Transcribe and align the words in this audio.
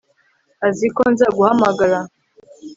azi 0.67 0.87
ko 0.95 1.01
nzaguhamagara 1.13 1.99